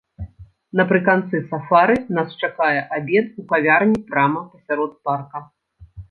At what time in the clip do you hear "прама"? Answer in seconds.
4.09-4.41